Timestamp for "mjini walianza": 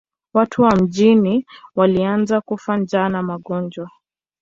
0.75-2.41